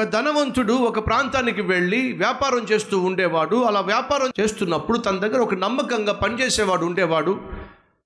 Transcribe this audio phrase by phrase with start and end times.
[0.00, 3.62] ఒక ధనవంతుడు ఒక ప్రాంతానికి వెళ్ళి వ్యాపారం చేస్తూ ఉండేవాడు.
[3.62, 7.40] అలా వ్యాపారం చేస్తున్నప్పుడు తన దగ్గర ఒక నమ్మకంగా పనిచేసేవాడు ఉండేవాడు.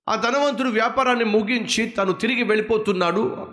[0.09, 3.47] ఆ ధనవంతుడు వ్యాపారాన్ని ముగించి తను తిరిగి వెళ్ళిపోతున్నాడు.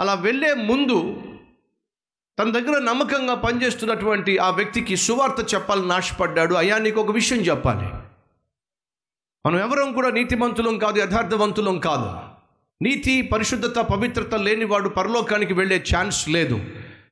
[0.00, 1.22] అలా వెళ్ళే ముందు
[2.38, 6.54] తన దగ్గర నమ్మకంగా పనిచేస్తున్నటువంటి ఆ వ్యక్తికి సువార్త చెప్పాలని నాశపడ్డాడు.
[6.54, 7.86] అయ్యా నీకు ఒక విషయం చెప్పాలి.
[9.46, 12.10] మనం ఎవరం కూడా నీతిమంతులం కాదు యథార్థవంతులం కాదు.
[12.82, 16.60] నీతి పరిశుద్ధత పవిత్రత లేనివాడు పరలోకానికి వెళ్ళే ఛాన్స్ లేదు.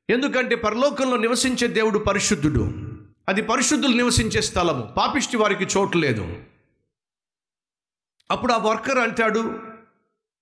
[0.09, 2.73] ఎందుకంటే పరలోకంలో నివసించే దేవుడు పరిశుద్ధుడు.
[3.29, 4.93] అది పరిశుద్ధులు నివసించే స్థలము.
[4.97, 6.35] పాపిష్టి వారికి చోటు లేదు.
[8.31, 9.59] అప్పుడు ఆ వర్కర్ అంటాడు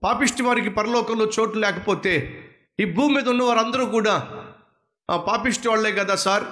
[0.04, 2.44] పాపిష్టి వారికి పరలోకంలో చోటు లేకపోతే
[2.80, 4.46] ఈ భూమి మీద ఉన్న వారందరూ కూడా
[5.10, 6.44] ఆ పాపిష్టి వాళ్ళే కదా సార్?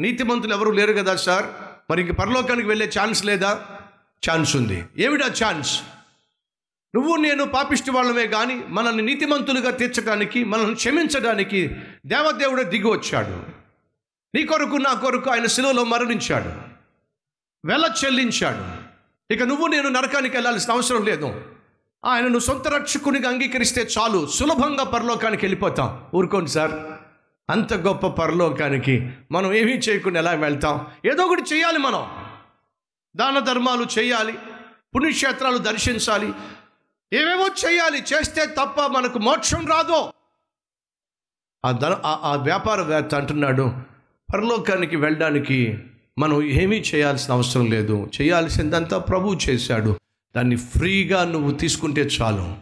[0.00, 1.46] నీతిమంతులు ఎవరు లేరు కదా సార్?
[1.90, 3.66] మరి ఇంక పరలోకానికి వెళ్ళే ఛాన్స్ లేదా?
[4.30, 4.84] ఛాన్స్ ఉంది.
[4.98, 5.82] ఏమిటా ఛాన్స్?
[6.94, 11.70] నువ్వు నేను పాపిష్టి వాళ్ళమే కానీ మనల్ని నీతిమంతులుగా తీర్చడానికి మనల్ని క్షమించడానికి
[12.06, 13.64] దేవదేవుడు దిగి వచ్చాడు.
[14.34, 16.52] నీ కొరకు నా కొరకు ఆయన శిలువలో మరణించాడు.
[17.66, 18.94] వెల చెల్లించాడు.
[19.32, 21.44] ఇక నువ్వు నేను నరకానికి వెళ్ళాల్సిన అవసరం లేదు.
[22.04, 24.26] ఆయనను సొంత రక్షకునిగా అంగీకరిస్తే చాలు.
[24.26, 26.06] సులభంగా పరలోకానికి వెళ్ళిపోతాం.
[26.14, 26.70] ఊరుకోండి సార్.
[27.50, 30.86] అంత గొప్ప పరలోకానికి మనం ఏమీ చేయకుండా ఎలా వెళ్తాం?
[31.12, 32.24] ఏదో ఒకటి చేయాలి మనం.
[33.16, 34.38] దాన ధర్మాలు చేయాలి.
[34.96, 36.32] పుణ్యక్షేత్రాలు దర్శించాలి.
[37.12, 37.98] ఏవేవో చేయాలి.
[37.98, 40.12] చేస్తే తప్ప మనకు మోక్షం రాదో.
[41.64, 43.72] ఆ ధన ఆ- వ్యాపారవేత్త అంటున్నాడు
[44.34, 45.78] పరలోకానికి వెళ్ళడానికి
[46.18, 48.10] మనం ఏమీ చేయాల్సిన అవసరం లేదు.
[48.20, 49.96] చేయాల్సిందంతా ప్రభువు చేశాడు.
[50.36, 52.54] దాన్ని ఫ్రీగా నువ్వు తీసుకుంటే చాలు.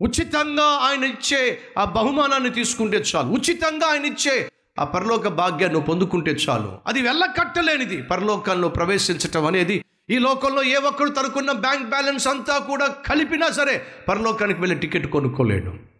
[0.00, 3.28] ఉచితంగా ఆయన ఇచ్చే ఆ బహుమానాన్ని తీసుకుంటే చాలు.
[3.28, 6.78] ఉచితంగా ఆయన ఇచ్చే ఆ పరలోక భాగ్యాన్ని నువ్వు పొందుకుంటే చాలు.
[6.86, 8.02] అది వెళ్ళకట్టలేనిది.
[8.02, 14.60] పరలోకంలో ప్రవేశించటం అనేది ఈ లోకంలో ఏ ఒక్కరు తనకున్న బ్యాంక్ బ్యాలెన్స్ అంతా కూడా కలిపినా సరే పరలోకానికి
[14.60, 15.93] వెళ్ళి టికెట్ కొనుక్కోలేడు.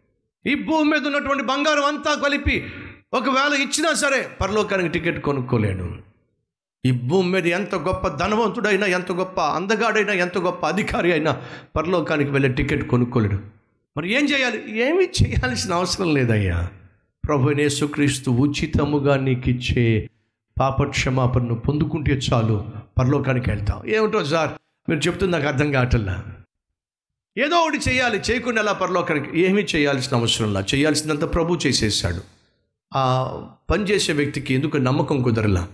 [0.47, 2.67] ఈ భూమి మీద ఉన్నటువంటి బంగారం అంతా కలిపి
[3.13, 6.15] ఒకవేళ ఇచ్చినా సరే పరలోకానికి టికెట్ కొనుక్కోలేడు.
[6.87, 11.43] ఈ భూమి మీద ఎంత గొప్ప ధనవంతుడైనా ఎంత గొప్ప అందగాడైనా ఎంత గొప్ప అధికారి అయినా
[11.77, 13.39] పరలోకానికి వెళ్ళే టికెట్ కొనుక్కోలేడు.
[13.97, 14.79] మరి ఏం చేయాలి?
[14.79, 16.69] ఏమీ చేయాల్సిన అవసరం లేదయ్యా.
[17.29, 20.11] ప్రభు యేసుక్రీస్తు ఉచితముగా నీకు ఇచ్చే
[20.61, 22.65] పాపక్షమాపణను పొందుకుంటే చాలు.
[22.99, 23.83] పరలోకానికి వెళ్తాం.
[23.87, 24.51] ఏమిటో సార్
[24.89, 26.34] మీరు చెప్తుంది నాకు అర్థం కావట్లా?
[27.39, 28.19] ఏదో ఒకటి చేయాలి.
[28.19, 32.21] చేయకుండా ఎలా పరలోకానికి ఏమీ చేయాల్సిన అవసరం లేదు చేయాల్సిందంతా ప్రభు చేసేసాడు
[32.97, 33.31] ఆ
[33.71, 35.69] పనిచేసే వ్యక్తికి ఎందుకు నమ్మకం కుదరలా?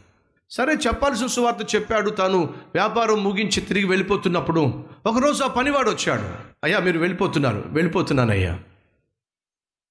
[0.50, 2.10] సరే చెప్పాల్సిన సువార్త చెప్పాడు.
[2.10, 2.38] తాను
[2.75, 6.22] వ్యాపారం ముగించి తిరిగి వెళ్ళిపోతున్నప్పుడు ఒకరోజు ఆ పనివాడు వచ్చాడు.
[6.65, 7.65] అయ్యా మీరు వెళ్ళిపోతున్నారు.
[7.66, 8.53] వెళ్ళిపోతున్నానయ్యా.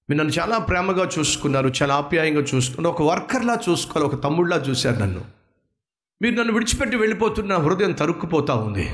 [0.09, 1.71] మీరు నన్ను చాలా ప్రేమగా చూసుకున్నారు.
[1.81, 2.95] చాలా ఆప్యాయంగా చూసుకున్నారు.
[2.95, 4.13] ఒక వర్కర్లా చూసుకోవాలి.
[4.13, 5.25] ఒక తమ్ముళ్ళలా చూశారు నన్ను.
[6.21, 8.91] మీరు నన్ను విడిచిపెట్టి వెళ్ళిపోతున్న హృదయం తరుక్కుపోతూ ఉంది.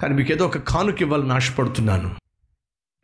[0.00, 2.16] కానీ మీకు ఏదో ఒక కానుక ఇవ్వాలని ఆశపడుతున్నాను.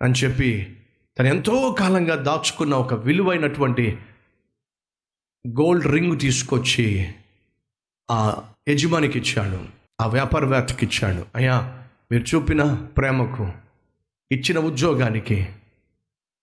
[0.03, 0.77] అని చెప్పి
[1.19, 3.99] తను ఎంతో కాలంగా దాచుకున్న ఒక విలువైనటువంటి
[5.49, 7.15] గోల్డ్ రింగ్ తీసుకొచ్చి
[8.10, 9.69] ఆ యజమానికి ఇచ్చాడు.
[10.00, 11.27] ఆ వ్యాపారవేత్తకి ఇచ్చాడు.
[11.34, 11.82] అయ్యా
[12.12, 13.53] మీరు చూపిన ప్రేమకు
[14.32, 15.49] ఇచ్చిన ఉద్యోగానికి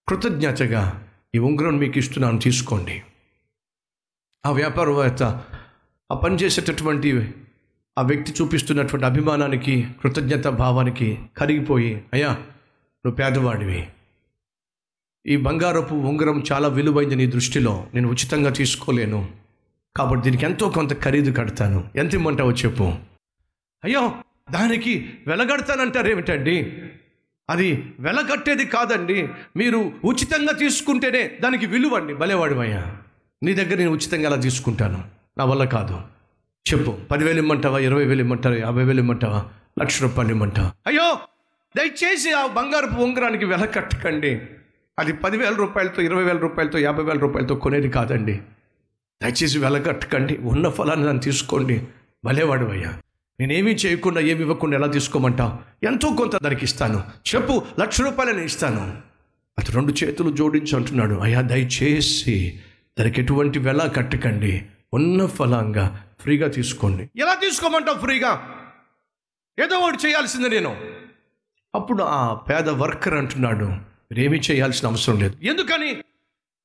[0.10, 3.04] కృతజ్ఞతగా ఈ ఉంగరం మీకు ఇస్తున్నాను తీసుకోండి.
[4.46, 5.24] ఆ వ్యాపారవేత్త
[6.12, 7.34] ఆ పని చేసేటటువంటి
[7.98, 13.88] ఆ వ్యక్తి చూపిస్తున్నటువంటి అభిమానానికి కృతజ్ఞత భావానికి కరిగిపోయి అయ్యా నువ్వు పేదవాడివి.
[15.26, 17.88] ఈ బంగారపు ఉంగరం చాలా విలువైంది నీ దృష్టిలో.
[17.94, 19.30] నేను ఉచితంగా తీసుకోలేను.
[19.96, 21.90] కాబట్టి దీనికి ఎంతో కొంత ఖరీదు కడతాను.
[21.96, 22.84] ఎంత ఇమ్మంటావో చెప్పు.
[23.84, 24.16] అయ్యో
[24.52, 26.74] దానికి వెలగడతానంటారేమిటండి
[27.50, 29.28] అది వెలగట్టేది కాదండి.
[29.58, 32.14] మీరు ఉచితంగా తీసుకుంటేనే దానికి విలువండి.
[32.14, 32.98] భలేవాడివయ్యా.
[33.44, 35.04] నీ దగ్గర నేను ఉచితంగా అలా తీసుకుంటాను.
[35.38, 36.02] నా వల్ల కాదు.
[36.74, 36.98] చెప్పు.
[37.12, 37.80] పదివేలు ఇమ్మంటావా?
[37.80, 38.56] ఇరవై వేలు ఇమ్మంటావా?
[38.56, 39.46] యాభై వేలు ఇమ్మంటావా?
[39.82, 40.72] లక్ష రూపాయలు ఇమ్మంటావా?
[40.88, 41.18] అయ్యో
[41.78, 44.42] దయచేసి ఆ బంగారపు ఉంగరానికి వెల కట్టకండి.
[45.00, 48.34] అది పదివేల రూపాయలతో ఇరవై వేల రూపాయలతో యాభై వేల రూపాయలతో కొనేది కాదండి.
[49.24, 50.38] దయచేసి వెల కట్టకండి.
[50.38, 51.84] ఉన్న ఫలాన్ని నన్ను తీసుకోండి.
[52.26, 52.94] భలేవాడు అయ్యా.
[53.40, 55.86] నేనేమీ చేయకుండా ఏమి ఇవ్వకుండా ఎలా తీసుకోమంటావు?
[55.86, 57.04] ఎంతో కొంత దానికి ఇస్తాను.
[57.36, 58.94] చెప్పు లక్ష రూపాయలు నేను ఇస్తాను.
[59.60, 61.16] అతను రెండు చేతులు జోడించి అంటున్నాడు.
[61.16, 62.60] అయ్యా దయచేసి
[63.00, 64.66] దానికి ఎటువంటి వెల కట్టకండి.
[64.94, 67.10] ఉన్న ఫలంగా ఫ్రీగా తీసుకోండి.
[67.16, 68.56] ఎలా తీసుకోమంటావు ఫ్రీగా?
[69.64, 70.82] ఏదో ఒకటి చేయాల్సిందే నేను.
[71.76, 75.38] అప్పుడు ఆ పేద వర్కర్ అంటున్నాడు మీరేమీ చేయాల్సిన అవసరం లేదు.
[75.44, 76.04] ఎందుకని?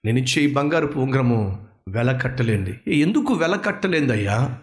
[0.05, 2.81] నేను ఇచ్చే ఈ బంగారపు ఉంగరము వెల కట్టలేంది.
[2.87, 4.59] ఎందుకు వెల కట్టలేంది అయ్యా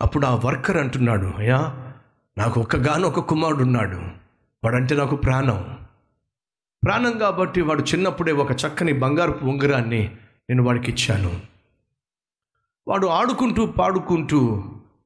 [0.00, 1.92] అప్పుడు ఆ వర్కర్ అంటున్నాడు అయ్యా
[2.38, 3.96] నాకు ఒక్కగాను ఒక కుమారుడు ఉన్నాడు.
[4.64, 5.78] వాడంటే నాకు ప్రాణం.
[6.84, 10.16] ప్రాణం కాబట్టి వాడు చిన్నప్పుడే ఒక చక్కని బంగారపు ఉంగరాన్ని
[10.50, 11.57] నేను వాడికి ఇచ్చాను.
[12.88, 14.64] వాడు ఆడుకుంటూ పాడుకుంటూ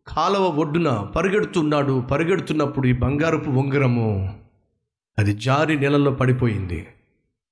[0.08, 2.00] కాలవ ఒడ్డున పరిగెడుతున్నాడు.
[2.00, 4.34] పరిగెడుతున్నప్పుడు ఈ బంగారపు ఉంగరము
[5.18, 6.86] అది జారి నెలల్లో పడిపోయింది.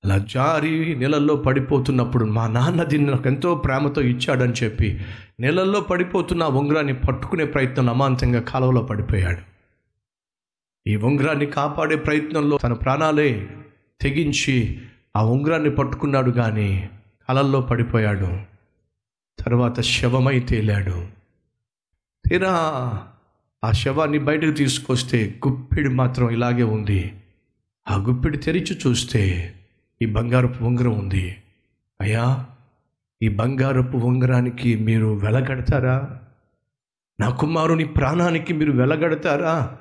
[0.05, 5.01] అలా జారి నీళ్ళల్లో పడిపోతున్నప్పుడు మా నాన్న దీన్ని నాకు ఎంతో ప్రేమతో ఇచ్చాడని చెప్పి
[5.41, 9.43] నీళ్ళల్లో పడిపోతున్న ఆ ఉంగరాన్ని పట్టుకునే ప్రయత్నం అమాంతంగా కాలువలో పడిపోయాడు.
[10.89, 13.49] ఈ ఉంగరాన్ని కాపాడే ప్రయత్నంలో తన ప్రాణాలే
[14.01, 14.81] తెగించి
[15.17, 16.91] ఆ ఉంగరాన్ని పట్టుకున్నాడు కానీ
[17.29, 18.50] కలల్లో పడిపోయాడు.
[19.41, 21.07] తర్వాత శవమై తేలాడు.
[22.29, 22.53] తీరా
[23.65, 27.15] ఆ శవాన్ని బయటకు తీసుకొస్తే గుప్పిడి మాత్రం ఇలాగే ఉంది.
[27.91, 29.55] ఆ గుప్పిడి తెరిచి చూస్తే
[30.03, 31.37] ఈ బంగారపు ఉంగరం ఉంది.
[32.01, 32.47] అయ్యా
[33.23, 36.21] ఈ బంగారపు ఉంగరానికి మీరు వెలగడతారా?
[37.21, 39.79] నా కుమారుని ప్రాణానికి మీరు వెలగడతారా?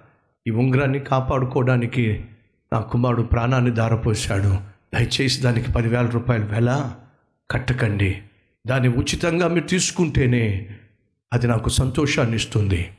[0.48, 2.26] ఈ ఉంగరాన్ని కాపాడుకోవడానికి
[2.74, 4.50] నా కుమారుడు ప్రాణాన్ని దారపోశాడు
[4.94, 6.96] దయచేసి దానికి పదివేల రూపాయలు వెల
[7.52, 8.22] కట్టకండి.
[8.68, 10.70] దాన్ని ఉచితంగా మీరు తీసుకుంటేనే
[11.34, 12.90] అది నాకు సంతోషాన్ని ఇస్తుంది.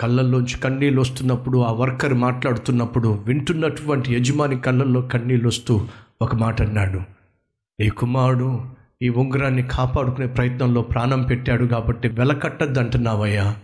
[0.00, 5.86] కళ్ళల్లోంచి కన్నీళ్ళు వస్తున్నప్పుడు ఆ వర్కర్ మాట్లాడుతున్నప్పుడు వింటున్నటువంటి యజమాని కళ్ళల్లో కన్నీళ్ళు వస్తూ
[6.22, 7.00] ఒక మాట అన్నాడు.
[7.80, 8.64] ఈ కుమారుడు
[9.02, 13.56] ఈ ఉంగరాన్ని కాపాడుకునే ప్రయత్నంలో ప్రాణం పెట్టాడు కాబట్టి వెలకట్టద్దు అంటున్నావయ్యా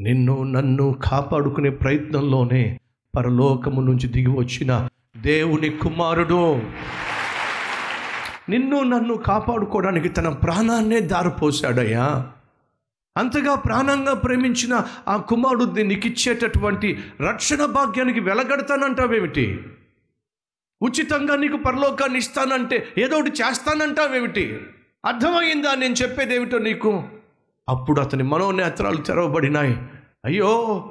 [0.00, 2.80] నిన్ను నన్ను కాపాడుకునే ప్రయత్నంలోనే
[3.16, 4.88] పరలోకము నుంచి దిగి వచ్చిన
[5.20, 6.62] దేవుని కుమారుడు.
[8.48, 12.32] నిన్ను నన్ను కాపాడుకోవడానికి తన ప్రాణాన్నే దారిపోశాడయ్యా.
[13.16, 19.62] అంతగా ప్రాణంగా ప్రేమించిన ఆ కుమారుడిని నీకిచ్చేటటువంటి రక్షణ భాగ్యానికి వెలగడతానంటావేమిటి?
[20.82, 24.60] ఉచితంగా నీకు పరలోకాన్ని ఇస్తానంటే ఏదో ఒకటి చేస్తానంటావేమిటి?
[25.06, 27.02] అర్థమైందా నేను చెప్పేదేమిటో నీకు?
[27.68, 29.76] అప్పుడు అతని మనోనేత్రాలు తెరవబడినాయి.
[30.24, 30.84] అయ్యో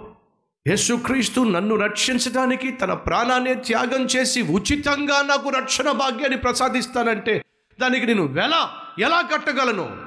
[0.67, 7.45] యేసుక్రీస్తు నన్ను రక్షించడానికి తన ప్రాణాన్ని త్యాగం చేసి ఉచితంగా నాకు రక్షణ భాగ్యాన్ని ప్రసాదిస్తానంటే
[7.81, 8.69] దానికి నేను వెల
[8.99, 9.97] ఎలా కట్టగలను?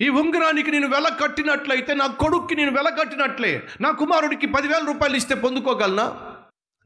[0.00, 5.34] ఈ ఉంగరానికి నేను వెల కట్టినట్లయితే నా కొడుక్కి నేను వెల కట్టినట్లే నా కుమారుడికి పదివేల రూపాయలు ఇస్తే
[5.34, 6.20] పొందుకోగలనా?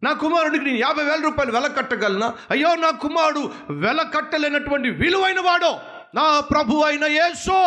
[0.03, 2.35] నా కుమారుడికి నేను యాభై వేల రూపాయలు వెల కట్టగలనా?
[2.51, 5.81] అయ్యో నా కుమారుడు వెల కట్టలేనటువంటి విలువైన వాడో
[6.15, 7.61] నా ప్రభు అయిన యేసో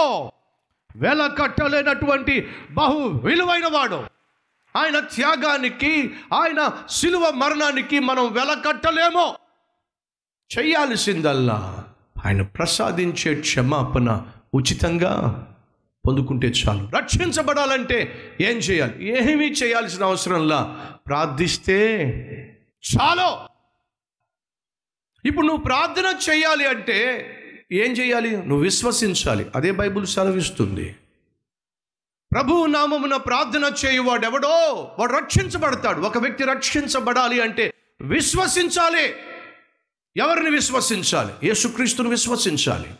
[0.96, 4.15] వెల కట్టలేనటువంటి బహు విలువైన వాడు.
[4.76, 9.36] ఆయన త్యాగానికి ఆయన శిలువ మరణానికి మనం వెల కట్టలేమో
[12.26, 15.42] ఆయన ప్రసాదించే క్షమాపణ ఉచితంగా
[16.08, 16.90] పొందుకుంటే చాలు.
[16.96, 19.32] రక్షించబడాలంటే ఏం చేయాలి?
[19.32, 22.04] ఏమీ చేయాల్సిన అవసరంలా ప్రార్థిస్తే
[22.96, 23.56] చాలు.
[25.28, 27.30] ఇప్పుడు నువ్వు ప్రార్థన చేయాలి అంటే
[27.72, 28.38] ఏం చేయాలి?
[28.38, 29.46] నువ్వు విశ్వసించాలి.
[29.56, 30.96] అదే బైబుల్ సెలవిస్తుంది.
[32.36, 36.02] ప్రభువు నామమున ప్రార్థన చేయువాడు ఎవడో వాడు రక్షించబడతాడు.
[36.02, 39.16] ఒక వ్యక్తి రక్షించబడాలి అంటే విశ్వసించాలి.
[40.18, 41.48] ఎవరిని విశ్వసించాలి?
[41.48, 42.92] యేసుక్రీస్తును విశ్వసించాలి.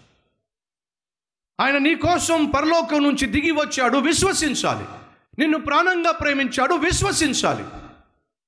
[1.60, 4.86] ఆయన నీ కోసం పరలోకం నుంచి దిగి వచ్చాడు విశ్వసించాలి.
[5.40, 7.66] నిన్ను ప్రాణంగా ప్రేమించాడు విశ్వసించాలి.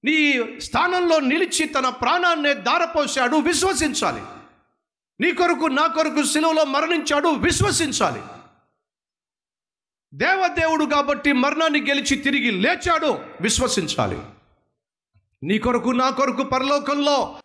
[0.03, 4.21] నీ స్థానంలో నిలిచి తన ప్రాణాన్నే దారపోశాడు విశ్వసించాలి.
[5.21, 8.21] నీ కొరకు నా కొరకు సిలువలో మరణించాడు విశ్వసించాలి.
[10.17, 13.19] దేవదేవుడు కాబట్టి మరణాన్ని గెలిచి తిరిగి లేచాడు.
[13.41, 14.19] విశ్వసించాలి.
[15.43, 17.35] నీ కొరకు నా కొరకు పరలోకంలో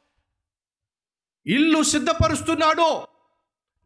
[1.46, 3.02] ఇల్లు సిద్ధపరుస్తున్నాడు.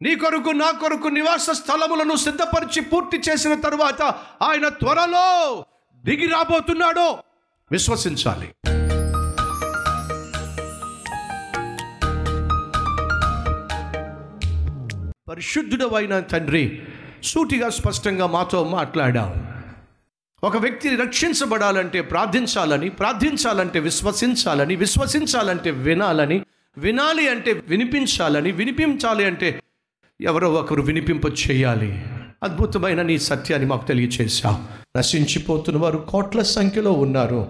[0.01, 4.01] నీ కొరకు నా కొరకు నివాస స్థలములను సిద్ధపరిచి పూర్తి చేసిన తరువాత
[4.41, 7.17] ఆయన త్వరలో దిగి రాబోతున్నాడు.
[7.71, 8.53] విశ్వసించాలి.
[15.29, 16.87] పరిశుద్ధుడవైన తండ్రి
[17.23, 19.47] సూటిగా స్పష్టంగా మాతో మాట్లాడాం
[20.43, 26.41] ఒక వ్యక్తి రక్షించబడాలంటే ప్రార్థించాలని ప్రార్థించాలంటే విశ్వసించాలని విశ్వసించాలంటే వినాలని
[26.77, 29.61] వినాలి అంటే వినిపించాలని వినిపించాలి అంటే
[30.21, 32.05] ఎవరో ఒకరు వినిపింప చేయాలి.
[32.43, 34.57] అద్భుతమైన నీ సత్యాన్ని మాకు తెలియచేశావు.
[34.97, 37.47] నశించిపోతున్న వారు కోట్ల సంఖ్యలో ఉన్నారు.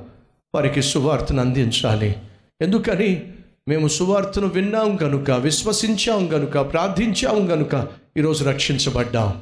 [0.55, 2.15] వారికి సువార్తను అందించాలి.
[2.61, 3.33] ఎందుకని?
[3.67, 9.41] మేము సువార్తను విన్నాం గనుక విశ్వసించాం గనుక ప్రార్థించాం గనుక ఈరోజు రక్షించబడ్డాం.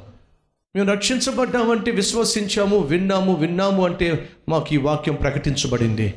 [0.76, 6.14] మేము రక్షించబడ్డామంటే విశ్వసించాము విన్నాము విన్నాము అంటే మాకు ఈ వాక్యం ప్రకటించబడింది.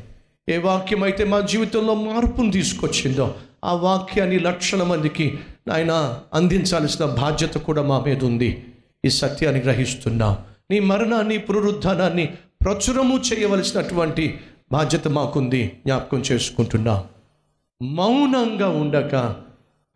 [0.50, 3.36] ఏ వాక్యం అయితే మా జీవితంలో మార్పును తీసుకొచ్చిందో
[3.66, 5.40] ఆ వాక్యాన్ని లక్షల మందికి
[5.72, 8.66] ఆయన అందించాల్సిన బాధ్యత కూడా మా మీద ఉంది.
[9.06, 10.38] ఈ సత్యాన్ని గ్రహిస్తున్నాం.
[10.72, 12.26] నీ మరణాన్ని పునరుద్ధానాన్ని
[12.66, 14.38] ప్రచురము చేయవలసినటువంటి
[14.72, 17.04] బాధ్యత మాకుంది జ్ఞాపకం చేసుకుంటున్నాం.
[17.82, 19.36] మౌనంగా ఉండక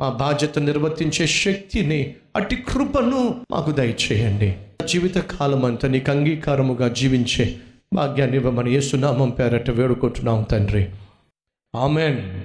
[0.01, 4.55] ఆ బాధ్యత నిర్వర్తించే శక్తిని అట్టి కృపను మాకు దయచేయండి.
[4.85, 7.57] జీవిత కాలం అంతా నీకు అంగీకారముగా జీవించే
[7.93, 10.89] భాగ్యాన్ని ఇవ్వమని యేసునామం పేరట వేడుకుంటున్నాం తండ్రి.
[11.75, 12.41] ఆమెన్.